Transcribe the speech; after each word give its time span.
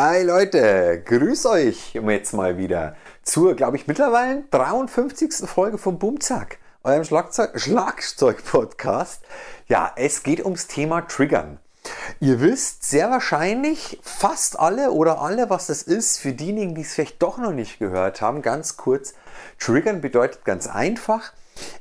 Hi 0.00 0.22
Leute, 0.22 1.02
grüß 1.04 1.46
euch 1.46 1.94
jetzt 1.94 2.32
mal 2.32 2.56
wieder 2.56 2.94
zur, 3.24 3.56
glaube 3.56 3.76
ich, 3.76 3.88
mittlerweile 3.88 4.44
53. 4.52 5.48
Folge 5.48 5.76
vom 5.76 5.98
Boomzack, 5.98 6.58
eurem 6.84 7.02
Schlagzeug-Podcast. 7.02 9.24
Ja, 9.66 9.90
es 9.96 10.22
geht 10.22 10.44
ums 10.44 10.68
Thema 10.68 11.00
Triggern. 11.00 11.58
Ihr 12.20 12.40
wisst 12.40 12.88
sehr 12.88 13.10
wahrscheinlich 13.10 13.98
fast 14.04 14.60
alle 14.60 14.92
oder 14.92 15.20
alle, 15.20 15.50
was 15.50 15.66
das 15.66 15.82
ist. 15.82 16.18
Für 16.18 16.32
diejenigen, 16.32 16.76
die 16.76 16.82
es 16.82 16.94
vielleicht 16.94 17.20
doch 17.20 17.38
noch 17.38 17.50
nicht 17.50 17.80
gehört 17.80 18.20
haben, 18.20 18.40
ganz 18.40 18.76
kurz. 18.76 19.14
Triggern 19.58 20.00
bedeutet 20.00 20.44
ganz 20.44 20.68
einfach, 20.68 21.32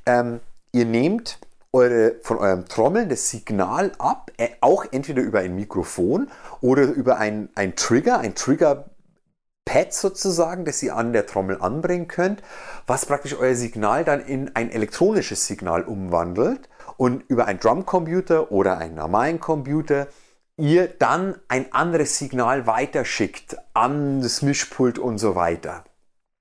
ähm, 0.08 0.40
ihr 0.72 0.86
nehmt 0.86 1.38
eure, 1.74 2.16
von 2.22 2.38
eurem 2.38 2.66
Trommeln 2.66 3.10
das 3.10 3.30
Signal 3.30 3.92
ab, 4.00 4.32
äh, 4.38 4.50
auch 4.62 4.86
entweder 4.92 5.22
über 5.22 5.40
ein 5.40 5.56
Mikrofon 5.56 6.30
oder 6.62 6.84
über 6.84 7.18
ein, 7.18 7.50
Trigger, 7.76 8.20
ein 8.20 8.36
Trigger 8.36 8.90
Pad 9.66 9.94
sozusagen, 9.94 10.64
das 10.64 10.82
ihr 10.82 10.96
an 10.96 11.12
der 11.12 11.26
Trommel 11.26 11.62
anbringen 11.62 12.08
könnt, 12.08 12.42
was 12.86 13.06
praktisch 13.06 13.36
euer 13.38 13.56
Signal 13.56 14.06
dann 14.06 14.26
in 14.26 14.56
ein 14.56 14.72
elektronisches 14.72 15.46
Signal 15.46 15.84
umwandelt 15.84 16.70
und 16.96 17.24
über 17.28 17.46
einen 17.46 17.60
Drumcomputer 17.60 18.52
oder 18.52 18.78
einen 18.78 18.96
normalen 18.96 19.40
Computer 19.40 20.08
ihr 20.58 20.88
dann 20.88 21.36
ein 21.48 21.72
anderes 21.74 22.18
Signal 22.18 22.66
weiterschickt 22.66 23.58
an 23.74 24.22
das 24.22 24.42
Mischpult 24.42 24.98
und 24.98 25.20
so 25.20 25.36
weiter. 25.36 25.84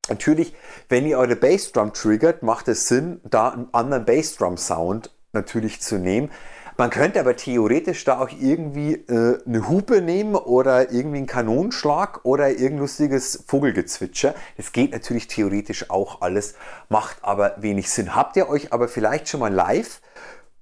Natürlich, 0.08 0.54
wenn 0.88 1.04
ihr 1.04 1.18
eure 1.18 1.36
Bassdrum 1.36 1.92
triggert, 1.92 2.42
macht 2.42 2.68
es 2.68 2.88
Sinn, 2.88 3.20
da 3.24 3.50
einen 3.50 3.68
anderen 3.72 4.04
Bassdrum-Sound 4.04 5.11
natürlich 5.37 5.81
zu 5.81 5.98
nehmen. 5.98 6.31
Man 6.79 6.91
könnte 6.91 7.20
aber 7.20 7.37
theoretisch 7.37 8.05
da 8.05 8.20
auch 8.20 8.29
irgendwie 8.39 8.92
äh, 8.92 9.39
eine 9.47 9.67
Hupe 9.67 10.03
nehmen 10.03 10.34
oder 10.34 10.92
irgendwie 10.92 11.19
einen 11.19 11.27
Kanonenschlag 11.27 12.20
oder 12.25 12.51
irgendein 12.51 12.81
lustiges 12.81 13.45
Vogelgezwitscher. 13.47 14.34
Das 14.59 14.73
geht 14.73 14.92
natürlich 14.92 15.27
theoretisch 15.27 15.89
auch 15.89 16.20
alles, 16.20 16.55
macht 16.91 17.17
aber 17.23 17.55
wenig 17.57 17.91
Sinn. 17.91 18.14
Habt 18.14 18.37
ihr 18.37 18.51
euch 18.51 18.75
aber 18.75 18.89
vielleicht 18.89 19.31
schon 19.31 19.41
mal 19.41 19.53
live, 19.53 20.03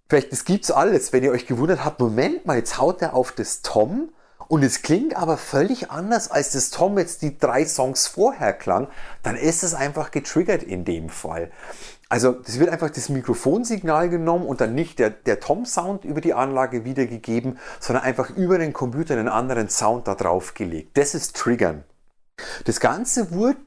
vielleicht 0.09 0.31
das 0.31 0.45
gibt's 0.45 0.71
alles, 0.71 1.13
wenn 1.13 1.25
ihr 1.25 1.33
euch 1.33 1.47
gewundert 1.47 1.85
habt, 1.85 1.99
Moment 1.99 2.47
mal, 2.47 2.59
jetzt 2.59 2.79
haut 2.79 3.03
er 3.03 3.15
auf 3.15 3.33
das 3.33 3.63
Tom 3.63 4.11
und 4.47 4.63
es 4.63 4.83
klingt 4.83 5.17
aber 5.17 5.37
völlig 5.37 5.91
anders, 5.91 6.31
als 6.31 6.53
das 6.53 6.71
Tom 6.71 6.97
jetzt 6.97 7.23
die 7.23 7.39
drei 7.39 7.65
Songs 7.67 8.07
vorher 8.07 8.53
klang, 8.53 8.87
dann 9.25 9.35
ist 9.35 9.65
es 9.65 9.75
einfach 9.75 10.13
getriggert 10.13 10.63
in 10.63 10.85
dem 10.85 11.09
Fall. 11.09 11.51
Also 12.09 12.33
das 12.33 12.59
wird 12.59 12.71
einfach 12.71 12.91
das 12.91 13.09
Mikrofonsignal 13.09 14.09
genommen 14.09 14.47
und 14.47 14.61
dann 14.61 14.75
nicht 14.75 14.99
der, 14.99 15.11
der 15.11 15.41
Tom-Sound 15.41 16.05
über 16.05 16.21
die 16.21 16.35
Anlage 16.35 16.85
wiedergegeben, 16.85 17.59
sondern 17.81 18.05
einfach 18.05 18.31
über 18.31 18.59
den 18.59 18.73
Computer 18.73 19.15
einen 19.15 19.29
anderen 19.29 19.69
Sound 19.69 20.07
da 20.07 20.15
drauf 20.15 20.55
gelegt. 20.55 20.97
Das 20.97 21.15
ist 21.15 21.37
Triggern. 21.37 21.85
Das 22.65 22.81
Ganze 22.81 23.33
wurde 23.33 23.59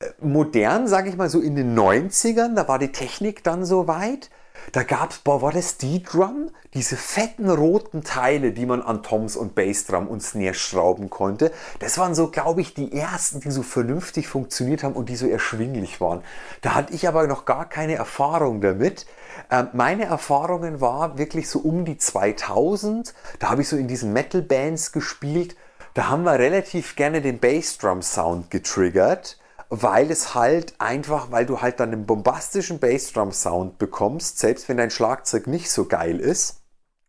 äh, 0.00 0.10
modern, 0.20 0.88
sage 0.88 1.10
ich 1.10 1.16
mal 1.16 1.28
so 1.28 1.40
in 1.40 1.56
den 1.56 1.78
90ern, 1.78 2.54
da 2.54 2.68
war 2.68 2.78
die 2.78 2.92
Technik 2.92 3.44
dann 3.44 3.64
so 3.64 3.86
weit. 3.86 4.30
Da 4.72 4.82
gab 4.82 5.10
es, 5.10 5.18
boah, 5.18 5.40
war 5.40 5.52
das 5.52 5.78
die 5.78 6.02
Drum? 6.02 6.50
Diese 6.74 6.96
fetten 6.96 7.48
roten 7.48 8.04
Teile, 8.04 8.52
die 8.52 8.66
man 8.66 8.82
an 8.82 9.02
Toms 9.02 9.36
und 9.36 9.54
Bassdrum 9.54 10.08
und 10.08 10.22
Snare 10.22 10.54
schrauben 10.54 11.10
konnte. 11.10 11.52
Das 11.78 11.98
waren 11.98 12.14
so, 12.14 12.28
glaube 12.28 12.60
ich, 12.60 12.74
die 12.74 12.92
ersten, 12.92 13.40
die 13.40 13.50
so 13.50 13.62
vernünftig 13.62 14.28
funktioniert 14.28 14.82
haben 14.82 14.94
und 14.94 15.08
die 15.08 15.16
so 15.16 15.26
erschwinglich 15.26 16.00
waren. 16.00 16.22
Da 16.60 16.74
hatte 16.74 16.92
ich 16.92 17.08
aber 17.08 17.26
noch 17.26 17.44
gar 17.44 17.68
keine 17.68 17.94
Erfahrung 17.94 18.60
damit. 18.60 19.06
Ähm, 19.50 19.68
meine 19.72 20.04
Erfahrungen 20.04 20.80
war 20.80 21.18
wirklich 21.18 21.48
so 21.48 21.60
um 21.60 21.84
die 21.84 21.96
2000. 21.96 23.14
Da 23.38 23.50
habe 23.50 23.62
ich 23.62 23.68
so 23.68 23.76
in 23.76 23.88
diesen 23.88 24.12
Metal-Bands 24.12 24.92
gespielt. 24.92 25.56
Da 25.94 26.08
haben 26.08 26.24
wir 26.24 26.38
relativ 26.38 26.96
gerne 26.96 27.22
den 27.22 27.38
Bassdrum-Sound 27.38 28.50
getriggert 28.50 29.38
weil 29.70 30.10
es 30.10 30.34
halt 30.34 30.74
einfach, 30.78 31.30
weil 31.30 31.46
du 31.46 31.60
halt 31.60 31.80
dann 31.80 31.92
einen 31.92 32.06
bombastischen 32.06 32.78
Bassdrum-Sound 32.78 33.78
bekommst, 33.78 34.38
selbst 34.38 34.68
wenn 34.68 34.78
dein 34.78 34.90
Schlagzeug 34.90 35.46
nicht 35.46 35.70
so 35.70 35.84
geil 35.84 36.20
ist. 36.20 36.62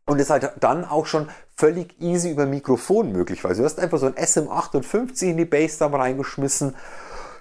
Und 0.05 0.19
es 0.19 0.29
halt 0.29 0.51
dann 0.59 0.85
auch 0.85 1.05
schon 1.05 1.29
völlig 1.55 2.01
easy 2.01 2.31
über 2.31 2.45
Mikrofon 2.45 3.11
möglich 3.11 3.43
war. 3.43 3.49
Also 3.49 3.61
du 3.61 3.65
hast 3.65 3.79
einfach 3.79 3.99
so 3.99 4.07
ein 4.07 4.15
SM58 4.15 5.29
in 5.29 5.37
die 5.37 5.45
Bassdrum 5.45 5.93
reingeschmissen. 5.93 6.75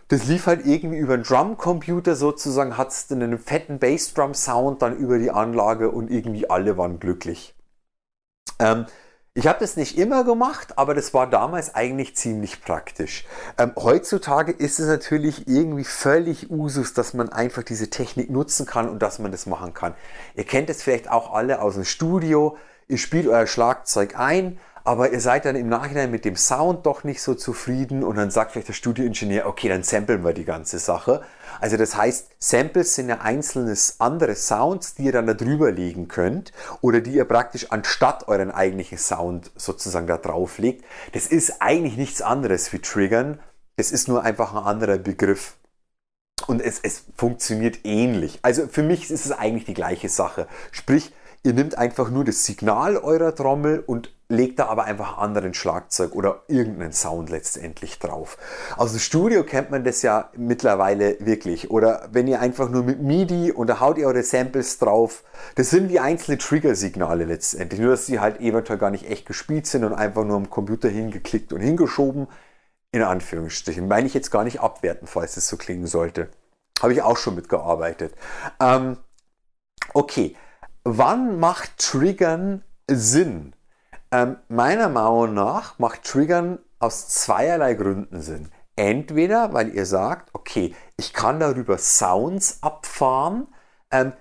Das 0.09 0.25
lief 0.25 0.47
halt 0.47 0.67
irgendwie 0.67 0.99
über 0.99 1.15
einen 1.15 1.23
Drumcomputer 1.23 2.15
sozusagen, 2.15 2.77
hat 2.77 2.91
es 2.91 3.11
einen 3.11 3.39
fetten 3.39 3.79
Bassdrum-Sound 3.79 4.83
dann 4.83 4.97
über 4.97 5.19
die 5.19 5.31
Anlage 5.31 5.91
und 5.91 6.11
irgendwie 6.11 6.49
alle 6.49 6.77
waren 6.77 7.01
glücklich. 7.01 7.55
Ähm, 8.59 8.87
ich 9.39 9.47
habe 9.47 9.61
das 9.61 9.77
nicht 9.77 9.97
immer 9.97 10.25
gemacht, 10.25 10.77
aber 10.79 10.97
das 10.97 11.15
war 11.15 11.31
damals 11.31 11.73
eigentlich 11.77 12.17
ziemlich 12.17 12.61
praktisch. 12.61 13.25
Ähm, 13.57 13.71
heutzutage 13.77 14.51
ist 14.51 14.81
es 14.81 14.89
natürlich 14.89 15.47
irgendwie 15.47 15.85
völlig 15.85 16.51
Usus, 16.51 16.93
dass 16.93 17.15
man 17.15 17.29
einfach 17.29 17.63
diese 17.63 17.89
Technik 17.89 18.31
nutzen 18.31 18.67
kann 18.67 18.89
und 18.89 19.01
dass 19.01 19.21
man 19.21 19.31
das 19.31 19.47
machen 19.47 19.75
kann. 19.75 19.95
Ihr 20.35 20.43
kennt 20.43 20.69
es 20.71 20.83
vielleicht 20.83 21.09
auch 21.09 21.33
alle 21.33 21.63
aus 21.63 21.75
dem 21.75 21.85
Studio. 21.85 22.57
Ihr 22.89 22.99
spielt 22.99 23.29
euer 23.29 23.47
Schlagzeug 23.47 24.19
ein, 24.19 24.59
aber 24.85 25.13
ihr 25.13 25.21
seid 25.21 25.45
dann 25.45 25.57
im 25.57 25.69
Nachhinein 25.69 26.11
mit 26.11 26.25
dem 26.25 26.37
Sound 26.37 26.87
doch 26.87 27.05
nicht 27.05 27.23
so 27.23 27.35
zufrieden 27.35 28.05
und 28.05 28.17
dann 28.17 28.31
sagt 28.31 28.53
vielleicht 28.53 28.69
der 28.69 28.75
Studioingenieur, 28.75 29.47
okay, 29.47 29.69
dann 29.69 29.83
samplen 29.83 30.25
wir 30.25 30.33
die 30.33 30.45
ganze 30.45 30.79
Sache. 30.79 31.23
Also 31.61 31.77
das 31.77 31.97
heißt, 31.97 32.31
Samples 32.39 32.95
sind 32.95 33.09
ja 33.09 33.21
einzelne 33.21 33.77
andere 33.99 34.35
Sounds, 34.35 34.95
die 34.95 35.05
ihr 35.05 35.13
dann 35.13 35.27
da 35.27 35.35
drüber 35.35 35.71
legen 35.73 36.09
könnt 36.09 36.53
oder 36.81 37.01
die 37.01 37.13
ihr 37.13 37.25
praktisch 37.25 37.71
anstatt 37.71 38.29
euren 38.29 38.51
eigentlichen 38.51 38.99
Sound 38.99 39.51
sozusagen 39.57 40.07
da 40.07 40.17
drauf 40.17 40.59
legt. 40.59 40.85
Das 41.13 41.27
ist 41.27 41.61
eigentlich 41.61 41.97
nichts 41.97 42.23
anderes 42.23 42.73
wie 42.73 42.79
Triggern. 42.79 43.41
Es 43.77 43.93
ist 43.93 44.09
nur 44.09 44.23
einfach 44.23 44.55
ein 44.55 44.65
anderer 44.65 44.99
Begriff. 44.99 45.55
Und 46.47 46.63
es, 46.63 46.81
es 46.81 47.05
funktioniert 47.17 47.81
ähnlich. 47.85 48.39
Also 48.43 48.69
für 48.69 48.83
mich 48.83 49.11
ist 49.11 49.27
es 49.27 49.33
eigentlich 49.33 49.65
die 49.65 49.75
gleiche 49.75 50.09
Sache. 50.09 50.47
Sprich, 50.71 51.13
ihr 51.43 51.53
nehmt 51.53 51.77
einfach 51.77 52.11
nur 52.11 52.25
das 52.25 52.45
Signal 52.45 52.97
eurer 52.97 53.35
Trommel 53.35 53.81
und 53.81 54.13
legt 54.31 54.59
da 54.59 54.67
aber 54.67 54.85
einfach 54.85 55.17
anderen 55.17 55.55
Schlagzeug 55.55 56.15
oder 56.15 56.43
irgendeinen 56.49 56.93
Sound 56.93 57.31
letztendlich 57.31 57.99
drauf. 57.99 58.37
Aus 58.77 58.91
dem 58.93 59.01
Studio 59.01 59.43
kennt 59.43 59.71
man 59.71 59.85
das 59.85 60.03
ja 60.03 60.31
mittlerweile 60.37 61.17
wirklich. 61.21 61.71
Oder 61.71 62.09
wenn 62.13 62.27
ihr 62.27 62.41
einfach 62.41 62.69
nur 62.69 62.83
mit 62.83 63.01
MIDI 63.01 63.53
und 63.53 63.69
da 63.69 63.81
haut 63.81 63.97
ihr 63.97 64.07
eure 64.07 64.23
Samples 64.23 64.79
drauf, 64.79 65.25
das 65.55 65.71
sind 65.71 65.89
wie 65.89 65.99
einzelne 65.99 66.37
Trigger-Signale 66.37 67.25
letztendlich. 67.25 67.81
Nur 67.81 67.93
dass 67.93 68.05
sie 68.05 68.21
halt 68.21 68.41
eventuell 68.41 68.79
gar 68.79 68.91
nicht 68.91 69.09
echt 69.09 69.25
gespielt 69.25 69.67
sind 69.67 69.85
und 69.85 69.95
einfach 69.95 70.25
nur 70.25 70.37
am 70.37 70.51
Computer 70.51 70.91
hingeklickt 70.91 71.53
und 71.55 71.61
hingeschoben. 71.61 72.29
In 72.91 73.03
Anführungsstrichen. 73.03 73.87
Meine 73.87 74.07
ich 74.07 74.15
jetzt 74.15 74.31
gar 74.31 74.45
nicht 74.45 74.61
abwerten, 74.61 75.07
falls 75.07 75.37
es 75.37 75.47
so 75.47 75.57
klingen 75.57 75.87
sollte. 75.87 76.31
Habe 76.81 76.93
ich 76.93 77.03
auch 77.03 77.17
schon 77.17 77.35
mitgearbeitet. 77.35 78.15
Ähm, 78.61 78.99
okay. 79.95 80.37
Wann 80.85 81.39
macht 81.39 81.77
Triggern 81.79 82.63
Sinn? 82.91 83.53
Ähm, 84.11 84.37
meiner 84.49 84.89
Meinung 84.89 85.35
nach 85.35 85.79
macht 85.79 86.05
Triggern 86.05 86.59
aus 86.79 87.09
zweierlei 87.09 87.75
Gründen 87.75 88.23
Sinn. 88.23 88.51
Entweder, 88.77 89.53
weil 89.53 89.75
ihr 89.75 89.87
sagt, 89.87 90.31
okay, 90.35 90.75
ich 90.97 91.13
kann 91.13 91.41
darüber 91.41 91.79
Sounds 91.79 92.59
abfahren, 92.63 93.49
ähm, 93.91 94.13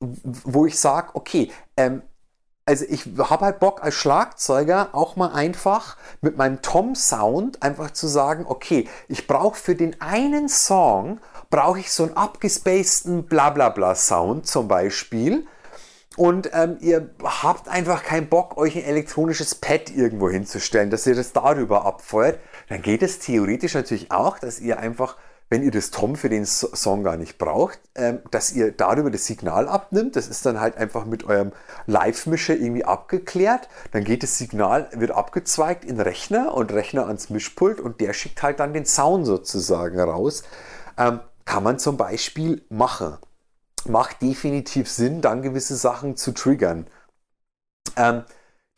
wo 0.00 0.66
ich 0.66 0.78
sage, 0.78 1.10
okay, 1.14 1.52
ähm, 1.76 2.02
also 2.64 2.84
ich 2.88 3.06
habe 3.18 3.46
halt 3.46 3.60
Bock 3.60 3.82
als 3.82 3.94
Schlagzeuger 3.94 4.90
auch 4.92 5.16
mal 5.16 5.32
einfach 5.32 5.96
mit 6.20 6.36
meinem 6.36 6.60
Tom-Sound 6.60 7.62
einfach 7.62 7.92
zu 7.92 8.06
sagen, 8.06 8.44
okay, 8.46 8.86
ich 9.08 9.26
brauche 9.26 9.56
für 9.56 9.74
den 9.74 10.00
einen 10.00 10.48
Song, 10.48 11.20
brauche 11.50 11.80
ich 11.80 11.90
so 11.90 12.04
einen 12.04 12.16
abgespaceden 12.16 13.26
Blablabla-Sound 13.26 14.46
zum 14.46 14.68
Beispiel 14.68 15.46
und 16.18 16.50
ähm, 16.52 16.78
ihr 16.80 17.10
habt 17.22 17.68
einfach 17.68 18.02
keinen 18.02 18.28
Bock, 18.28 18.56
euch 18.56 18.74
ein 18.74 18.82
elektronisches 18.82 19.54
Pad 19.54 19.88
irgendwo 19.94 20.28
hinzustellen, 20.28 20.90
dass 20.90 21.06
ihr 21.06 21.14
das 21.14 21.32
darüber 21.32 21.86
abfeuert, 21.86 22.40
dann 22.68 22.82
geht 22.82 23.04
es 23.04 23.20
theoretisch 23.20 23.74
natürlich 23.74 24.10
auch, 24.10 24.40
dass 24.40 24.58
ihr 24.58 24.80
einfach, 24.80 25.16
wenn 25.48 25.62
ihr 25.62 25.70
das 25.70 25.92
Tom 25.92 26.16
für 26.16 26.28
den 26.28 26.44
Song 26.44 27.04
gar 27.04 27.16
nicht 27.16 27.38
braucht, 27.38 27.78
ähm, 27.94 28.18
dass 28.32 28.50
ihr 28.50 28.72
darüber 28.72 29.12
das 29.12 29.26
Signal 29.26 29.68
abnimmt. 29.68 30.16
Das 30.16 30.26
ist 30.26 30.44
dann 30.44 30.60
halt 30.60 30.76
einfach 30.76 31.04
mit 31.04 31.22
eurem 31.22 31.52
Live-Mischer 31.86 32.56
irgendwie 32.56 32.84
abgeklärt. 32.84 33.68
Dann 33.92 34.02
geht 34.02 34.24
das 34.24 34.38
Signal, 34.38 34.88
wird 34.94 35.12
abgezweigt 35.12 35.84
in 35.84 36.00
Rechner 36.00 36.52
und 36.52 36.72
Rechner 36.72 37.06
ans 37.06 37.30
Mischpult 37.30 37.78
und 37.78 38.00
der 38.00 38.12
schickt 38.12 38.42
halt 38.42 38.58
dann 38.58 38.72
den 38.72 38.86
Sound 38.86 39.24
sozusagen 39.24 40.00
raus. 40.00 40.42
Ähm, 40.96 41.20
kann 41.44 41.62
man 41.62 41.78
zum 41.78 41.96
Beispiel 41.96 42.62
machen 42.70 43.18
macht 43.86 44.22
definitiv 44.22 44.90
Sinn, 44.90 45.20
dann 45.20 45.42
gewisse 45.42 45.76
Sachen 45.76 46.16
zu 46.16 46.32
triggern. 46.32 46.86
Ähm, 47.96 48.24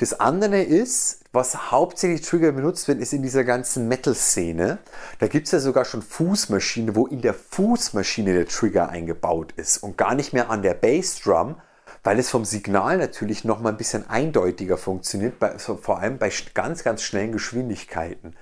das 0.00 0.18
andere 0.18 0.62
ist, 0.62 1.20
was 1.32 1.70
hauptsächlich 1.70 2.22
Trigger 2.22 2.52
benutzt 2.52 2.88
wird, 2.88 3.00
ist 3.00 3.12
in 3.12 3.22
dieser 3.22 3.44
ganzen 3.44 3.86
Metal-Szene. 3.86 4.78
Da 5.18 5.26
gibt 5.26 5.46
es 5.46 5.52
ja 5.52 5.60
sogar 5.60 5.84
schon 5.84 6.00
Fußmaschine, 6.00 6.96
wo 6.96 7.06
in 7.06 7.20
der 7.20 7.34
Fußmaschine 7.34 8.32
der 8.32 8.46
Trigger 8.46 8.88
eingebaut 8.88 9.52
ist 9.56 9.76
und 9.76 9.98
gar 9.98 10.14
nicht 10.14 10.32
mehr 10.32 10.48
an 10.48 10.62
der 10.62 10.72
Bassdrum, 10.72 11.56
weil 12.02 12.18
es 12.18 12.30
vom 12.30 12.46
Signal 12.46 12.96
natürlich 12.96 13.44
noch 13.44 13.60
mal 13.60 13.68
ein 13.68 13.76
bisschen 13.76 14.08
eindeutiger 14.08 14.78
funktioniert, 14.78 15.38
bei, 15.38 15.58
vor 15.58 15.98
allem 15.98 16.16
bei 16.16 16.32
ganz, 16.54 16.82
ganz 16.82 17.02
schnellen 17.02 17.32
Geschwindigkeiten. 17.32 18.34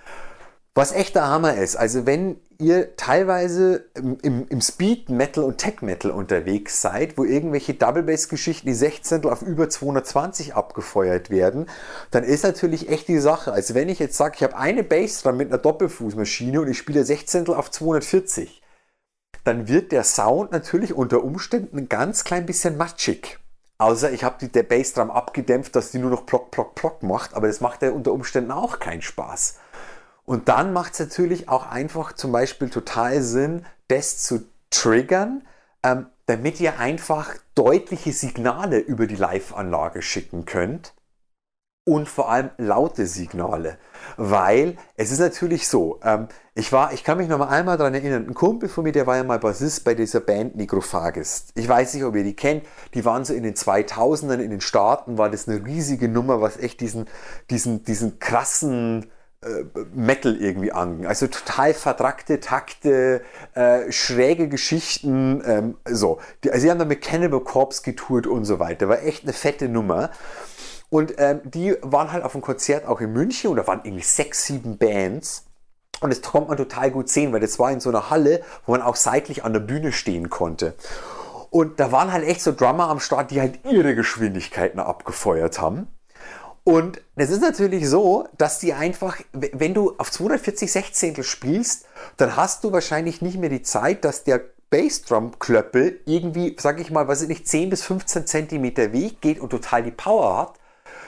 Was 0.78 0.92
echt 0.92 1.16
der 1.16 1.26
Hammer 1.26 1.56
ist, 1.56 1.75
also 1.75 2.06
wenn 2.06 2.40
ihr 2.60 2.94
teilweise 2.94 3.86
im, 3.94 4.46
im 4.48 4.60
Speed 4.60 5.10
Metal 5.10 5.42
und 5.42 5.58
Tech 5.58 5.82
Metal 5.82 6.12
unterwegs 6.12 6.80
seid, 6.80 7.19
wo 7.19 7.25
irgendwelche 7.25 7.75
Double 7.75 8.04
Bass 8.04 8.28
Geschichten, 8.28 8.69
die 8.69 8.75
16 8.75 9.25
auf 9.25 9.42
über 9.42 9.69
220 9.69 10.54
abgefeuert 10.54 11.30
werden, 11.30 11.66
dann 12.12 12.22
ist 12.22 12.44
natürlich 12.44 12.90
echt 12.90 13.08
die 13.08 13.19
Sache. 13.19 13.50
Also 13.50 13.75
wenn 13.75 13.88
ich 13.88 13.98
jetzt 13.98 14.16
sage, 14.16 14.36
ich 14.36 14.44
habe 14.44 14.56
eine 14.56 14.84
Bassdrum 14.84 15.36
mit 15.36 15.48
einer 15.48 15.58
Doppelfußmaschine 15.58 16.60
und 16.60 16.69
ich 16.69 16.78
spiele 16.78 17.04
16 17.04 17.48
auf 17.48 17.72
240, 17.72 18.62
dann 19.42 19.66
wird 19.66 19.90
der 19.90 20.04
Sound 20.04 20.52
natürlich 20.52 20.94
unter 20.94 21.24
Umständen 21.24 21.76
ein 21.76 21.88
ganz 21.88 22.22
klein 22.22 22.46
bisschen 22.46 22.76
matschig. 22.76 23.40
Außer 23.78 24.12
ich 24.12 24.22
habe 24.22 24.46
der 24.46 24.62
Bassdrum 24.62 25.10
abgedämpft, 25.10 25.74
dass 25.74 25.90
die 25.90 25.98
nur 25.98 26.10
noch 26.10 26.24
plock, 26.24 26.52
plock, 26.52 26.76
plock 26.76 27.02
macht, 27.02 27.34
aber 27.34 27.48
das 27.48 27.60
macht 27.60 27.82
ja 27.82 27.90
unter 27.90 28.12
Umständen 28.12 28.52
auch 28.52 28.78
keinen 28.78 29.02
Spaß. 29.02 29.56
Und 30.28 30.50
dann 30.50 30.75
macht 30.75 30.92
es 30.92 31.00
natürlich 31.00 31.48
auch 31.48 31.70
einfach 31.70 32.12
zum 32.12 32.32
Beispiel 32.32 32.69
total 32.69 33.22
Sinn, 33.22 33.64
das 33.88 34.22
zu 34.22 34.46
triggern, 34.69 35.42
ähm, 35.82 36.04
damit 36.26 36.60
ihr 36.60 36.78
einfach 36.78 37.34
deutliche 37.54 38.12
Signale 38.12 38.78
über 38.78 39.06
die 39.06 39.16
Live-Anlage 39.16 40.02
schicken 40.02 40.44
könnt 40.44 40.92
und 41.84 42.10
vor 42.10 42.30
allem 42.30 42.50
laute 42.58 43.06
Signale. 43.06 43.78
Weil 44.19 44.76
es 44.96 45.10
ist 45.10 45.20
natürlich 45.20 45.66
so, 45.66 45.98
ähm, 46.04 46.28
ich 46.54 46.72
war, 46.72 46.92
ich 46.92 47.04
kann 47.04 47.16
mich 47.16 47.28
noch 47.28 47.38
mal 47.38 47.48
einmal 47.48 47.78
daran 47.78 47.94
erinnern, 47.94 48.26
ein 48.28 48.34
Kumpel 48.34 48.69
von 48.69 48.84
mir, 48.84 48.92
der 48.92 49.06
war 49.06 49.16
ja 49.16 49.24
mal 49.24 49.38
Bassist 49.38 49.84
bei 49.84 49.94
dieser 49.94 50.20
Band 50.20 50.56
Necrophagist. 50.56 51.52
Ich 51.54 51.66
weiß 51.66 51.94
nicht, 51.94 52.04
ob 52.04 52.14
ihr 52.14 52.24
die 52.24 52.36
kennt, 52.36 52.66
die 52.92 53.06
waren 53.06 53.24
so 53.24 53.32
in 53.32 53.44
den 53.44 53.54
2000ern 53.54 54.40
in 54.40 54.50
den 54.50 54.60
Staaten, 54.60 55.16
war 55.16 55.31
das 55.31 55.48
eine 55.48 55.64
riesige 55.64 56.10
Nummer, 56.10 56.42
was 56.42 56.58
echt 56.58 56.82
diesen, 56.82 57.06
diesen, 57.48 57.82
diesen 57.84 58.19
krassen, 58.19 59.06
äh, 59.40 59.64
Metal 59.94 60.35
irgendwie 60.37 60.73
an. 60.73 61.06
Also 61.06 61.29
total 61.29 61.73
vertrackte 61.73 62.40
Takte, 62.40 63.23
äh, 63.55 63.90
schräge 63.93 64.49
Geschichten, 64.49 65.43
ähm, 65.46 65.76
so. 65.88 66.19
Die, 66.43 66.50
also 66.50 66.62
sie 66.62 66.70
haben 66.70 66.79
dann 66.79 66.88
mit 66.88 67.02
Cannibal 67.02 67.40
Corpse 67.40 67.82
getourt 67.82 68.26
und 68.26 68.44
so 68.44 68.58
weiter. 68.58 68.88
War 68.88 69.02
echt 69.02 69.23
eine 69.23 69.32
fette 69.32 69.69
Nummer. 69.69 70.11
Und 70.90 71.14
ähm, 71.19 71.40
die 71.44 71.76
waren 71.82 72.12
halt 72.12 72.25
auf 72.25 72.32
dem 72.32 72.40
Konzert 72.40 72.87
auch 72.87 73.00
in 73.00 73.12
München 73.12 73.50
und 73.50 73.56
da 73.56 73.67
waren 73.67 73.81
irgendwie 73.85 74.05
sechs, 74.05 74.44
sieben 74.44 74.79
Bands. 74.79 75.44
Und 76.00 76.11
das 76.11 76.23
konnte 76.23 76.49
man 76.49 76.56
total 76.56 76.91
gut 76.91 77.08
sehen, 77.08 77.32
weil 77.32 77.41
das 77.41 77.58
war 77.58 77.70
in 77.70 77.81
so 77.81 77.91
einer 77.91 78.11
Halle, 78.11 78.43
wo 78.67 78.73
man 78.73 78.82
auch 78.82 78.96
seitlich 78.96 79.44
an 79.44 79.52
der 79.52 79.61
Bühne 79.61 79.93
stehen 79.93 80.31
konnte. 80.31 80.75
Und 81.50 81.81
da 81.81 81.93
waren 81.93 82.12
halt 82.12 82.25
echt 82.25 82.43
so 82.43 82.52
Drummer 82.52 82.88
am 82.88 83.00
Start, 83.00 83.31
die 83.31 83.41
halt 83.41 83.61
ihre 83.64 83.94
Geschwindigkeiten 83.94 84.81
abgefeuert 84.81 85.61
haben. 85.61 85.88
Und 86.69 87.00
es 87.17 87.31
ist 87.31 87.41
natürlich 87.41 87.88
so, 87.88 88.29
dass 88.37 88.59
die 88.59 88.75
einfach, 88.75 89.17
wenn 89.32 89.73
du 89.73 89.94
auf 89.97 90.11
240 90.11 90.70
Sechzehntel 90.70 91.25
spielst, 91.25 91.87
dann 92.19 92.37
hast 92.37 92.62
du 92.62 92.73
wahrscheinlich 92.73 93.23
nicht 93.23 93.38
mehr 93.38 93.49
die 93.49 93.62
Zeit, 93.62 94.05
dass 94.05 94.23
der 94.23 94.43
Bassdrum-Klöppel 94.69 96.00
irgendwie, 96.05 96.55
sag 96.61 96.79
ich 96.79 96.91
mal, 96.91 97.09
was 97.09 97.23
ich 97.23 97.29
nicht, 97.29 97.49
10 97.49 97.70
bis 97.70 97.85
15 97.85 98.26
Zentimeter 98.26 98.93
Weg 98.93 99.23
geht 99.23 99.41
und 99.41 99.49
total 99.49 99.82
die 99.82 99.93
Power 99.93 100.37
hat, 100.37 100.61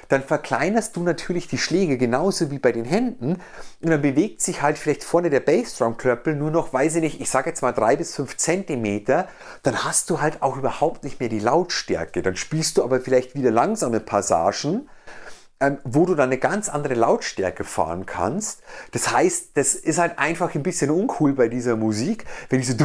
dann 0.08 0.22
verkleinerst 0.22 0.96
du 0.96 1.02
natürlich 1.02 1.46
die 1.46 1.58
Schläge 1.58 1.98
genauso 1.98 2.50
wie 2.50 2.58
bei 2.58 2.72
den 2.72 2.86
Händen 2.86 3.34
und 3.82 3.90
dann 3.90 4.00
bewegt 4.00 4.40
sich 4.40 4.62
halt 4.62 4.78
vielleicht 4.78 5.04
vorne 5.04 5.28
der 5.28 5.40
Bassdrum-Klöppel 5.40 6.36
nur 6.36 6.50
noch, 6.50 6.72
weiß 6.72 6.94
ich 6.94 7.02
nicht, 7.02 7.20
ich 7.20 7.28
sage 7.28 7.50
jetzt 7.50 7.60
mal 7.60 7.72
3 7.72 7.96
bis 7.96 8.16
5 8.16 8.38
Zentimeter, 8.38 9.28
dann 9.62 9.84
hast 9.84 10.08
du 10.08 10.22
halt 10.22 10.40
auch 10.40 10.56
überhaupt 10.56 11.04
nicht 11.04 11.20
mehr 11.20 11.28
die 11.28 11.38
Lautstärke. 11.38 12.22
Dann 12.22 12.36
spielst 12.36 12.78
du 12.78 12.82
aber 12.82 12.98
vielleicht 12.98 13.34
wieder 13.34 13.50
langsame 13.50 14.00
Passagen 14.00 14.88
ähm, 15.60 15.78
wo 15.84 16.06
du 16.06 16.14
dann 16.14 16.30
eine 16.30 16.38
ganz 16.38 16.68
andere 16.68 16.94
Lautstärke 16.94 17.64
fahren 17.64 18.06
kannst. 18.06 18.62
Das 18.92 19.12
heißt, 19.12 19.50
das 19.54 19.74
ist 19.74 19.98
halt 19.98 20.18
einfach 20.18 20.54
ein 20.54 20.62
bisschen 20.62 20.90
uncool 20.90 21.34
bei 21.34 21.48
dieser 21.48 21.76
Musik, 21.76 22.24
wenn 22.48 22.60
diese 22.60 22.76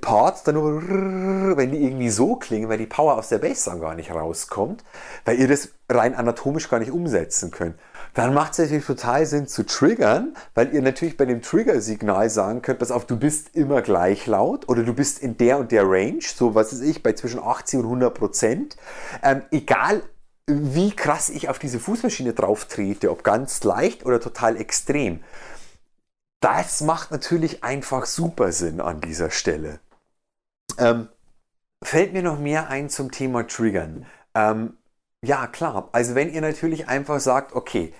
Parts 0.00 0.44
dann 0.44 0.54
nur, 0.54 1.56
wenn 1.56 1.72
die 1.72 1.82
irgendwie 1.82 2.10
so 2.10 2.36
klingen, 2.36 2.68
weil 2.68 2.78
die 2.78 2.86
Power 2.86 3.18
aus 3.18 3.28
der 3.28 3.38
Bass 3.38 3.64
dann 3.64 3.80
gar 3.80 3.94
nicht 3.94 4.12
rauskommt, 4.12 4.84
weil 5.24 5.38
ihr 5.40 5.48
das 5.48 5.70
rein 5.88 6.14
anatomisch 6.14 6.68
gar 6.68 6.78
nicht 6.78 6.92
umsetzen 6.92 7.50
könnt. 7.50 7.74
Dann 8.14 8.34
macht 8.34 8.52
es 8.52 8.58
natürlich 8.58 8.86
total 8.86 9.26
Sinn 9.26 9.46
zu 9.46 9.64
triggern, 9.64 10.34
weil 10.54 10.74
ihr 10.74 10.82
natürlich 10.82 11.16
bei 11.16 11.24
dem 11.24 11.42
Trigger-Signal 11.42 12.28
sagen 12.30 12.62
könnt, 12.62 12.80
pass 12.80 12.90
auf, 12.90 13.06
du 13.06 13.16
bist 13.16 13.54
immer 13.54 13.82
gleich 13.82 14.26
laut 14.26 14.68
oder 14.68 14.82
du 14.82 14.94
bist 14.94 15.20
in 15.20 15.36
der 15.36 15.58
und 15.58 15.70
der 15.70 15.84
Range, 15.88 16.20
so 16.22 16.54
was 16.54 16.72
ist 16.72 16.82
ich, 16.82 17.02
bei 17.02 17.12
zwischen 17.12 17.40
80 17.40 17.80
und 17.80 17.84
100 17.86 18.14
Prozent. 18.14 18.76
Ähm, 19.22 19.42
egal 19.50 20.02
wie 20.46 20.90
krass 20.94 21.28
ich 21.28 21.48
auf 21.48 21.58
diese 21.58 21.80
Fußmaschine 21.80 22.32
drauf 22.32 22.66
trete, 22.66 23.10
ob 23.10 23.24
ganz 23.24 23.62
leicht 23.64 24.04
oder 24.04 24.20
total 24.20 24.56
extrem. 24.56 25.22
Das 26.40 26.80
macht 26.80 27.10
natürlich 27.10 27.62
einfach 27.62 28.06
super 28.06 28.52
Sinn 28.52 28.80
an 28.80 29.00
dieser 29.00 29.30
Stelle. 29.30 29.80
Ähm, 30.78 31.08
fällt 31.84 32.12
mir 32.12 32.22
noch 32.22 32.38
mehr 32.38 32.68
ein 32.68 32.88
zum 32.88 33.10
Thema 33.10 33.46
Triggern. 33.46 34.06
Ähm, 34.34 34.78
ja, 35.22 35.46
klar. 35.46 35.90
Also 35.92 36.14
wenn 36.14 36.32
ihr 36.32 36.40
natürlich 36.40 36.88
einfach 36.88 37.20
sagt, 37.20 37.52
okay, 37.52 37.92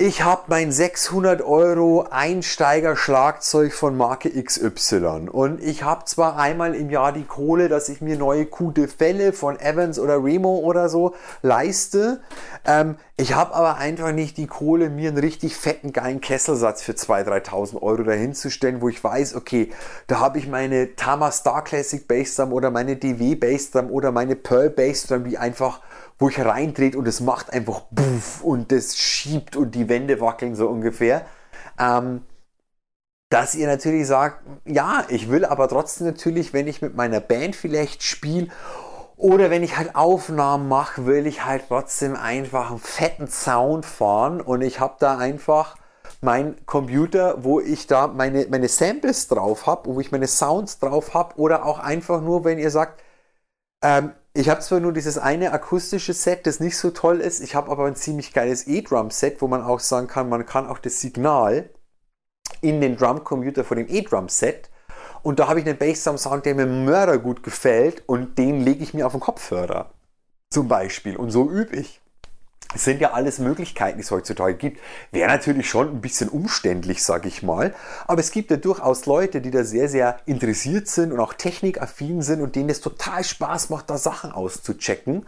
ich 0.00 0.22
habe 0.22 0.44
mein 0.46 0.72
600 0.72 1.42
Euro 1.42 2.06
Einsteiger-Schlagzeug 2.10 3.74
von 3.74 3.98
Marke 3.98 4.30
XY 4.30 5.28
und 5.30 5.62
ich 5.62 5.82
habe 5.82 6.06
zwar 6.06 6.38
einmal 6.38 6.74
im 6.74 6.88
Jahr 6.88 7.12
die 7.12 7.24
Kohle, 7.24 7.68
dass 7.68 7.90
ich 7.90 8.00
mir 8.00 8.16
neue 8.16 8.46
gute 8.46 8.88
Fälle 8.88 9.34
von 9.34 9.60
Evans 9.60 9.98
oder 9.98 10.24
Remo 10.24 10.56
oder 10.60 10.88
so 10.88 11.14
leiste. 11.42 12.22
Ähm, 12.64 12.96
ich 13.18 13.34
habe 13.34 13.54
aber 13.54 13.76
einfach 13.76 14.12
nicht 14.12 14.38
die 14.38 14.46
Kohle, 14.46 14.88
mir 14.88 15.10
einen 15.10 15.18
richtig 15.18 15.54
fetten, 15.54 15.92
geilen 15.92 16.22
Kesselsatz 16.22 16.80
für 16.80 16.92
2.000, 16.92 17.44
3.000 17.50 17.82
Euro 17.82 18.02
dahinzustellen, 18.02 18.80
wo 18.80 18.88
ich 18.88 19.04
weiß, 19.04 19.34
okay, 19.34 19.68
da 20.06 20.18
habe 20.18 20.38
ich 20.38 20.48
meine 20.48 20.96
Tama 20.96 21.30
Star 21.30 21.62
Classic 21.62 22.08
Bassdrum 22.08 22.54
oder 22.54 22.70
meine 22.70 22.96
DW 22.96 23.34
Bassdrum 23.34 23.90
oder 23.90 24.12
meine 24.12 24.34
Pearl 24.34 24.70
Bassdrum, 24.70 25.24
die 25.24 25.36
einfach 25.36 25.80
wo 26.20 26.28
ich 26.28 26.38
reindreht 26.38 26.94
und 26.96 27.08
es 27.08 27.20
macht 27.20 27.50
einfach 27.52 27.80
Buff 27.90 28.42
und 28.42 28.70
es 28.72 28.98
schiebt 28.98 29.56
und 29.56 29.74
die 29.74 29.88
Wände 29.90 30.20
wackeln 30.20 30.54
so 30.54 30.68
ungefähr. 30.68 31.26
Ähm, 31.78 32.22
dass 33.30 33.54
ihr 33.54 33.66
natürlich 33.68 34.06
sagt, 34.06 34.42
ja, 34.64 35.04
ich 35.08 35.30
will 35.30 35.44
aber 35.44 35.68
trotzdem 35.68 36.06
natürlich, 36.06 36.52
wenn 36.52 36.66
ich 36.66 36.82
mit 36.82 36.96
meiner 36.96 37.20
Band 37.20 37.54
vielleicht 37.54 38.02
spiele 38.02 38.48
oder 39.16 39.50
wenn 39.50 39.62
ich 39.62 39.76
halt 39.76 39.94
Aufnahmen 39.94 40.68
mache, 40.68 41.06
will 41.06 41.26
ich 41.26 41.44
halt 41.44 41.64
trotzdem 41.68 42.16
einfach 42.16 42.70
einen 42.70 42.80
fetten 42.80 43.28
Sound 43.28 43.84
fahren 43.86 44.40
und 44.40 44.62
ich 44.62 44.80
habe 44.80 44.96
da 44.98 45.18
einfach 45.18 45.76
mein 46.20 46.56
Computer, 46.66 47.44
wo 47.44 47.60
ich 47.60 47.86
da 47.86 48.08
meine, 48.08 48.46
meine 48.50 48.68
Samples 48.68 49.28
drauf 49.28 49.66
habe, 49.66 49.94
wo 49.94 50.00
ich 50.00 50.10
meine 50.10 50.26
Sounds 50.26 50.78
drauf 50.78 51.14
habe 51.14 51.36
oder 51.38 51.64
auch 51.64 51.78
einfach 51.78 52.20
nur, 52.20 52.44
wenn 52.44 52.58
ihr 52.58 52.70
sagt, 52.70 53.02
ähm, 53.82 54.12
ich 54.32 54.48
habe 54.48 54.60
zwar 54.60 54.80
nur 54.80 54.92
dieses 54.92 55.18
eine 55.18 55.52
akustische 55.52 56.12
Set, 56.12 56.46
das 56.46 56.60
nicht 56.60 56.76
so 56.76 56.90
toll 56.90 57.20
ist, 57.20 57.40
ich 57.40 57.54
habe 57.54 57.70
aber 57.70 57.86
ein 57.86 57.96
ziemlich 57.96 58.32
geiles 58.32 58.66
E-Drum-Set, 58.66 59.42
wo 59.42 59.48
man 59.48 59.62
auch 59.62 59.80
sagen 59.80 60.06
kann, 60.06 60.28
man 60.28 60.46
kann 60.46 60.68
auch 60.68 60.78
das 60.78 61.00
Signal 61.00 61.70
in 62.60 62.80
den 62.80 62.96
Drum-Computer 62.96 63.64
von 63.64 63.78
dem 63.78 63.88
E-Drum-Set 63.88 64.70
und 65.22 65.38
da 65.38 65.48
habe 65.48 65.60
ich 65.60 65.66
einen 65.66 65.78
Bassdrum-Sound, 65.78 66.46
der 66.46 66.54
mir 66.54 66.66
Mörder 66.66 67.18
gut 67.18 67.42
gefällt 67.42 68.02
und 68.06 68.38
den 68.38 68.60
lege 68.60 68.82
ich 68.82 68.94
mir 68.94 69.06
auf 69.06 69.12
den 69.12 69.20
Kopfhörer 69.20 69.92
zum 70.50 70.68
Beispiel 70.68 71.16
und 71.16 71.30
so 71.30 71.50
übe 71.50 71.76
ich. 71.76 72.00
Es 72.74 72.84
sind 72.84 73.00
ja 73.00 73.12
alles 73.12 73.40
Möglichkeiten, 73.40 73.98
die 73.98 74.04
es 74.04 74.10
heutzutage 74.12 74.54
gibt. 74.54 74.80
Wäre 75.10 75.28
natürlich 75.28 75.68
schon 75.68 75.88
ein 75.88 76.00
bisschen 76.00 76.28
umständlich, 76.28 77.02
sage 77.02 77.26
ich 77.26 77.42
mal. 77.42 77.74
Aber 78.06 78.20
es 78.20 78.30
gibt 78.30 78.50
ja 78.50 78.56
durchaus 78.56 79.06
Leute, 79.06 79.40
die 79.40 79.50
da 79.50 79.64
sehr, 79.64 79.88
sehr 79.88 80.20
interessiert 80.26 80.86
sind 80.86 81.12
und 81.12 81.18
auch 81.18 81.34
technikaffin 81.34 82.22
sind 82.22 82.40
und 82.40 82.54
denen 82.54 82.70
es 82.70 82.80
total 82.80 83.24
Spaß 83.24 83.70
macht, 83.70 83.90
da 83.90 83.98
Sachen 83.98 84.30
auszuchecken. 84.30 85.26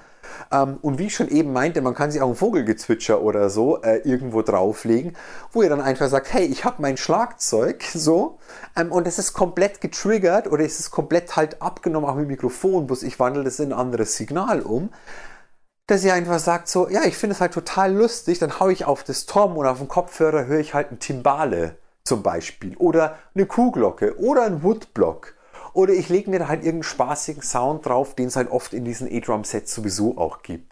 Ähm, 0.52 0.78
und 0.82 0.98
wie 0.98 1.06
ich 1.06 1.16
schon 1.16 1.28
eben 1.28 1.52
meinte, 1.52 1.80
man 1.82 1.94
kann 1.94 2.12
sich 2.12 2.22
auch 2.22 2.28
ein 2.28 2.36
Vogelgezwitscher 2.36 3.20
oder 3.20 3.50
so 3.50 3.82
äh, 3.82 3.96
irgendwo 4.08 4.42
drauflegen, 4.42 5.16
wo 5.50 5.62
ihr 5.62 5.68
dann 5.68 5.80
einfach 5.80 6.08
sagt, 6.08 6.32
hey, 6.32 6.44
ich 6.44 6.64
habe 6.64 6.80
mein 6.80 6.96
Schlagzeug 6.96 7.82
so 7.92 8.38
ähm, 8.76 8.92
und 8.92 9.08
es 9.08 9.18
ist 9.18 9.32
komplett 9.32 9.80
getriggert 9.80 10.46
oder 10.46 10.64
es 10.64 10.78
ist 10.78 10.92
komplett 10.92 11.34
halt 11.34 11.60
abgenommen, 11.60 12.08
auch 12.08 12.14
mit 12.14 12.28
Mikrofon, 12.28 12.86
bloß 12.86 13.02
ich 13.02 13.18
wandle 13.18 13.42
das 13.42 13.58
in 13.58 13.72
ein 13.72 13.78
anderes 13.78 14.16
Signal 14.16 14.62
um 14.62 14.90
dass 15.92 16.04
ihr 16.04 16.14
einfach 16.14 16.38
sagt 16.38 16.68
so, 16.68 16.88
ja, 16.88 17.04
ich 17.04 17.18
finde 17.18 17.34
es 17.34 17.42
halt 17.42 17.52
total 17.52 17.92
lustig, 17.92 18.38
dann 18.38 18.58
haue 18.58 18.72
ich 18.72 18.86
auf 18.86 19.04
das 19.04 19.26
Tom 19.26 19.58
oder 19.58 19.72
auf 19.72 19.78
den 19.78 19.88
Kopfhörer 19.88 20.46
höre 20.46 20.58
ich 20.58 20.72
halt 20.72 20.90
ein 20.90 20.98
Timbale 20.98 21.76
zum 22.02 22.22
Beispiel 22.22 22.74
oder 22.78 23.18
eine 23.34 23.44
Kuhglocke 23.44 24.18
oder 24.18 24.44
ein 24.44 24.62
Woodblock 24.62 25.34
oder 25.74 25.92
ich 25.92 26.08
lege 26.08 26.30
mir 26.30 26.38
da 26.38 26.48
halt 26.48 26.60
irgendeinen 26.60 26.84
spaßigen 26.84 27.42
Sound 27.42 27.84
drauf, 27.84 28.14
den 28.14 28.28
es 28.28 28.36
halt 28.36 28.50
oft 28.50 28.72
in 28.72 28.86
diesen 28.86 29.06
E-Drum-Sets 29.06 29.74
sowieso 29.74 30.16
auch 30.16 30.42
gibt. 30.42 30.71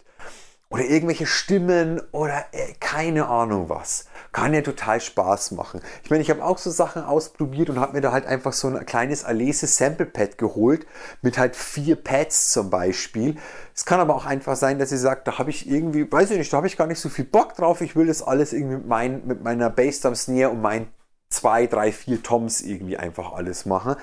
Oder 0.71 0.85
irgendwelche 0.85 1.25
Stimmen 1.25 2.01
oder 2.13 2.45
äh, 2.53 2.73
keine 2.79 3.27
Ahnung 3.27 3.67
was. 3.67 4.05
Kann 4.31 4.53
ja 4.53 4.61
total 4.61 5.01
Spaß 5.01 5.51
machen. 5.51 5.81
Ich 6.01 6.09
meine, 6.09 6.23
ich 6.23 6.29
habe 6.29 6.45
auch 6.45 6.57
so 6.57 6.71
Sachen 6.71 7.03
ausprobiert 7.03 7.69
und 7.69 7.77
habe 7.77 7.93
mir 7.93 8.01
da 8.01 8.13
halt 8.13 8.25
einfach 8.25 8.53
so 8.53 8.69
ein 8.69 8.85
kleines 8.85 9.25
Alese 9.25 9.67
Sample 9.67 10.05
Pad 10.05 10.37
geholt 10.37 10.87
mit 11.21 11.37
halt 11.37 11.57
vier 11.57 11.97
Pads 11.97 12.51
zum 12.51 12.69
Beispiel. 12.69 13.35
Es 13.75 13.83
kann 13.83 13.99
aber 13.99 14.15
auch 14.15 14.25
einfach 14.25 14.55
sein, 14.55 14.79
dass 14.79 14.93
ihr 14.93 14.97
sagt, 14.97 15.27
da 15.27 15.37
habe 15.37 15.49
ich 15.49 15.69
irgendwie, 15.69 16.09
weiß 16.09 16.31
ich 16.31 16.37
nicht, 16.37 16.53
da 16.53 16.57
habe 16.57 16.67
ich 16.67 16.77
gar 16.77 16.87
nicht 16.87 17.01
so 17.01 17.09
viel 17.09 17.25
Bock 17.25 17.53
drauf. 17.55 17.81
Ich 17.81 17.97
will 17.97 18.07
das 18.07 18.23
alles 18.23 18.53
irgendwie 18.53 18.77
mit, 18.77 18.87
mein, 18.87 19.27
mit 19.27 19.43
meiner 19.43 19.69
Bassdrum 19.69 20.15
Snare 20.15 20.51
und 20.51 20.61
meinen 20.61 20.87
zwei, 21.29 21.67
drei, 21.67 21.91
vier 21.91 22.23
Toms 22.23 22.61
irgendwie 22.61 22.95
einfach 22.95 23.33
alles 23.33 23.65
machen. 23.65 23.97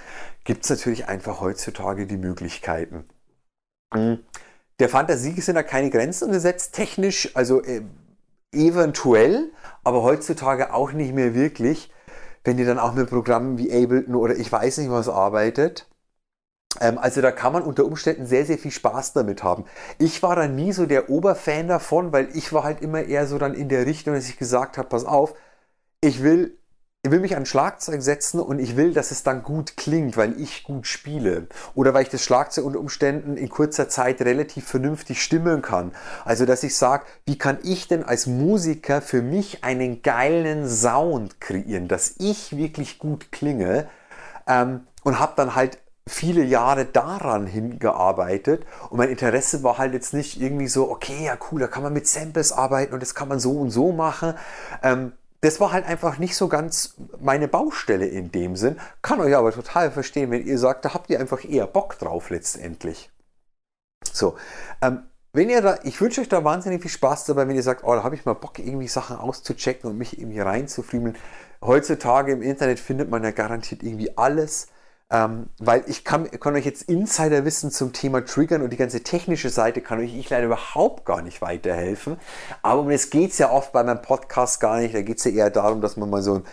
Gibt 0.45 0.65
es 0.65 0.71
natürlich 0.71 1.09
einfach 1.09 1.41
heutzutage 1.41 2.07
die 2.07 2.19
Möglichkeiten. 2.19 3.09
Mhm. 3.95 4.19
Der 4.81 4.89
Fantasie 4.89 5.41
sind 5.41 5.57
da 5.57 5.63
keine 5.63 5.91
Grenzen 5.91 6.31
gesetzt, 6.31 6.75
technisch, 6.75 7.35
also 7.35 7.63
äh, 7.63 7.83
eventuell, 8.53 9.51
aber 9.85 10.03
heutzutage 10.03 10.73
auch 10.73 10.93
nicht 10.93 11.15
mehr 11.15 11.35
wirklich, 11.35 11.91
wenn 12.45 12.59
ihr 12.59 12.67
dann 12.67 12.79
auch 12.79 12.95
mit 12.95 13.11
Programmen 13.11 13.59
wie 13.59 13.73
Ableton 13.73 14.15
oder 14.15 14.37
ich 14.37 14.51
weiß 14.51 14.79
nicht 14.79 14.91
was 14.91 15.09
arbeitet. 15.09 15.89
Ähm, 16.81 16.99
also 16.99 17.21
da 17.21 17.33
kann 17.33 17.53
man 17.53 17.63
unter 17.63 17.85
Umständen 17.85 18.27
sehr, 18.27 18.47
sehr 18.47 18.59
viel 18.59 18.71
Spaß 18.71 19.13
damit 19.15 19.43
haben. 19.43 19.65
Ich 19.99 20.23
war 20.23 20.37
dann 20.37 20.55
nie 20.55 20.73
so 20.73 20.87
der 20.87 21.11
Oberfan 21.11 21.69
davon, 21.69 22.13
weil 22.13 22.29
ich 22.37 22.53
war 22.53 22.65
halt 22.65 22.81
immer 22.81 23.03
eher 23.03 23.27
so 23.27 23.39
dann 23.39 23.55
in 23.55 23.69
der 23.69 23.87
Richtung, 23.87 24.15
dass 24.15 24.29
ich 24.29 24.39
gesagt 24.39 24.79
habe, 24.79 24.89
pass 24.89 25.05
auf, 25.05 25.35
ich 26.01 26.23
will 26.23 26.59
ich 27.05 27.13
will 27.13 27.21
mich 27.21 27.37
an 27.37 27.47
Schlagzeug 27.47 28.03
setzen 28.03 28.41
und 28.41 28.59
ich 28.59 28.77
will, 28.77 28.93
dass 28.93 29.13
es 29.13 29.23
dann 29.23 29.45
gut 29.45 29.77
klingt, 29.77 30.17
weil 30.17 30.39
ich 30.41 30.65
gut 30.65 30.89
spiele. 30.89 31.47
Oder 31.77 31.95
weil 31.95 32.03
ich 32.03 32.09
das 32.09 32.25
Schlagzeug 32.25 32.65
unter 32.65 32.81
Umständen 32.81 33.37
in 33.37 33.49
kurzer 33.49 33.89
Zeit 33.89 34.21
relativ 34.21 34.67
vernünftig 34.67 35.23
stimmen 35.23 35.63
kann. 35.63 35.93
Also, 36.25 36.45
dass 36.45 36.65
ich 36.65 36.77
sage, 36.77 37.05
wie 37.25 37.39
kann 37.39 37.59
ich 37.63 37.87
denn 37.87 38.03
als 38.03 38.27
Musiker 38.27 39.01
für 39.01 39.23
mich 39.23 39.63
einen 39.63 40.03
geilen 40.03 40.69
Sound 40.69 41.41
kreieren, 41.41 41.87
dass 41.87 42.17
ich 42.19 42.57
wirklich 42.57 42.99
gut 42.99 43.31
klinge 43.31 43.89
ähm, 44.49 44.81
und 45.05 45.21
habe 45.21 45.35
dann 45.37 45.55
halt 45.55 45.79
viele 46.09 46.43
Jahre 46.43 46.85
daran 46.85 47.47
hingearbeitet 47.47 48.65
und 48.91 48.97
mein 48.97 49.11
Interesse 49.11 49.63
war 49.63 49.79
halt 49.79 49.93
jetzt 49.93 50.15
nicht 50.15 50.41
irgendwie 50.41 50.67
so, 50.67 50.91
okay, 50.91 51.27
ja 51.27 51.37
cool, 51.53 51.61
da 51.61 51.69
kann 51.69 51.83
man 51.83 51.93
mit 51.93 52.09
Samples 52.09 52.51
arbeiten 52.51 52.95
und 52.95 53.03
das 53.03 53.15
kann 53.15 53.29
man 53.29 53.39
so 53.39 53.53
und 53.53 53.71
so 53.71 53.93
machen. 53.93 54.35
Ähm, 54.83 55.13
das 55.41 55.61
war 55.61 55.73
halt 55.73 55.87
einfach 55.87 56.19
nicht 56.19 56.37
so 56.37 56.49
ganz 56.49 56.97
meine 57.21 57.49
Baustelle 57.49 58.07
in 58.07 58.33
dem 58.33 58.57
Sinn. 58.57 58.81
Kann 59.03 59.21
euch 59.21 59.37
aber 59.37 59.53
total 59.53 59.91
verstehen, 59.91 60.31
wenn 60.31 60.47
ihr 60.47 60.59
sagt, 60.59 60.85
da 60.85 60.95
habt 60.95 61.11
ihr 61.11 61.21
einfach 61.21 61.45
eher 61.45 61.67
Bock 61.67 61.99
drauf 61.99 62.31
letztendlich. 62.31 63.11
So, 64.13 64.37
ähm, 64.83 65.05
wenn 65.33 65.51
ihr 65.51 65.63
da, 65.63 65.79
ich 65.85 66.01
wünsche 66.01 66.21
euch 66.21 66.29
da 66.29 66.43
wahnsinnig 66.43 66.83
viel 66.83 66.91
Spaß 66.91 67.27
dabei, 67.27 67.47
wenn 67.47 67.55
ihr 67.55 67.63
sagt, 67.63 67.85
oh, 67.85 67.95
da 67.95 68.03
habe 68.03 68.15
ich 68.15 68.25
mal 68.25 68.35
Bock, 68.35 68.59
irgendwie 68.59 68.89
Sachen 68.89 69.17
auszuchecken 69.17 69.91
und 69.91 69.99
mich 69.99 70.19
irgendwie 70.19 70.41
reinzufriemeln. 70.41 71.17
Heutzutage 71.63 72.33
im 72.33 72.43
Internet 72.43 72.81
findet 72.81 73.11
man 73.11 73.23
ja 73.23 73.31
garantiert 73.31 73.83
irgendwie 73.83 74.17
alles. 74.17 74.69
Ähm, 75.11 75.47
weil 75.59 75.85
ich 75.87 76.05
kann, 76.05 76.31
kann, 76.31 76.55
euch 76.55 76.67
jetzt 76.67 76.83
Insiderwissen 76.83 77.71
zum 77.71 77.95
Thema 77.95 78.25
Triggern 78.27 78.61
und 78.61 78.71
die 78.71 78.77
ganze 78.77 79.03
technische 79.03 79.49
Seite 79.49 79.81
kann 79.81 80.01
euch 80.01 80.15
ich 80.15 80.29
leider 80.29 80.47
überhaupt 80.47 81.07
gar 81.07 81.23
nicht 81.23 81.41
weiterhelfen. 81.41 82.19
Aber 82.61 82.83
um 82.83 82.91
das 82.91 83.09
geht 83.09 83.31
es 83.31 83.39
ja 83.39 83.51
oft 83.51 83.73
bei 83.73 83.83
meinem 83.83 84.03
Podcast 84.03 84.61
gar 84.61 84.81
nicht. 84.81 84.95
Da 84.95 85.01
geht 85.01 85.17
es 85.17 85.25
ja 85.25 85.31
eher 85.31 85.51
darum, 85.51 85.81
dass 85.81 85.97
man 85.97 86.11
mal 86.11 86.23
so 86.23 86.35
einen 86.35 86.45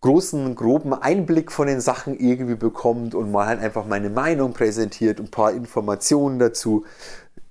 großen, 0.00 0.56
groben 0.56 0.92
Einblick 0.92 1.52
von 1.52 1.68
den 1.68 1.80
Sachen 1.80 2.18
irgendwie 2.18 2.56
bekommt 2.56 3.14
und 3.14 3.30
mal 3.30 3.46
halt 3.46 3.60
einfach 3.60 3.86
meine 3.86 4.10
Meinung 4.10 4.52
präsentiert 4.52 5.20
und 5.20 5.28
ein 5.28 5.30
paar 5.30 5.52
Informationen 5.52 6.40
dazu. 6.40 6.84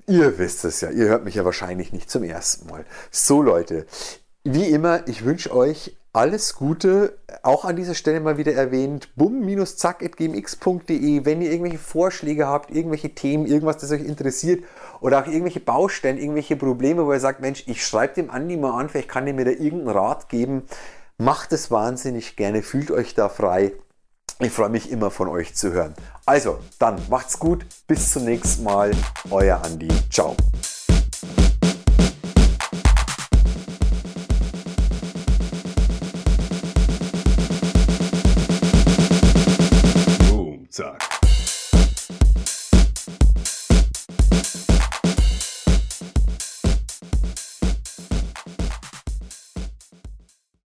Ihr 0.08 0.38
wisst 0.38 0.66
es 0.66 0.82
ja, 0.82 0.90
ihr 0.90 1.06
hört 1.06 1.24
mich 1.24 1.36
ja 1.36 1.46
wahrscheinlich 1.46 1.94
nicht 1.94 2.12
zum 2.12 2.24
ersten 2.24 2.70
Mal. 2.70 2.86
So 3.10 3.42
Leute, 3.42 3.88
wie 4.44 4.66
immer, 4.66 5.08
ich 5.08 5.24
wünsche 5.24 5.56
euch 5.56 5.96
alles 6.14 6.56
Gute, 6.56 7.18
auch 7.42 7.66
an 7.66 7.76
dieser 7.76 7.96
Stelle 7.96 8.20
mal 8.20 8.38
wieder 8.38 8.54
erwähnt, 8.54 9.10
bum-zack.gmx.de, 9.16 11.26
wenn 11.26 11.42
ihr 11.42 11.52
irgendwelche 11.52 11.80
Vorschläge 11.80 12.46
habt, 12.48 12.70
irgendwelche 12.70 13.16
Themen, 13.16 13.48
irgendwas, 13.48 13.80
das 13.80 13.90
euch 13.92 14.06
interessiert 14.06 14.64
oder 15.02 15.22
auch 15.22 15.28
irgendwelche 15.28 15.60
Baustellen, 15.60 16.20
irgendwelche 16.20 16.56
Probleme, 16.56 17.04
wo 17.06 17.14
ihr 17.14 17.20
sagt, 17.20 17.42
Mensch, 17.42 17.64
ich 17.66 17.84
schreibe 17.86 18.14
dem 18.14 18.30
Andi 18.30 18.58
mal 18.58 18.80
an, 18.80 18.90
vielleicht 18.90 19.10
kann 19.10 19.26
der 19.26 19.34
mir 19.34 19.46
da 19.46 19.52
irgendeinen 19.52 19.98
Rat 19.98 20.30
geben, 20.30 20.68
macht 21.18 21.52
es 21.52 21.72
wahnsinnig 21.72 22.36
gerne, 22.36 22.62
fühlt 22.62 22.92
euch 22.92 23.16
da 23.16 23.28
frei. 23.28 23.74
Ich 24.40 24.52
freue 24.52 24.70
mich 24.70 24.92
immer 24.92 25.10
von 25.10 25.28
euch 25.28 25.56
zu 25.56 25.74
hören. 25.74 25.96
Also, 26.26 26.60
dann 26.78 27.02
macht's 27.10 27.40
gut, 27.40 27.66
bis 27.88 28.12
zum 28.12 28.26
nächsten 28.26 28.64
Mal, 28.64 28.92
euer 29.32 29.64
Andi. 29.64 29.88
Ciao. 30.12 30.36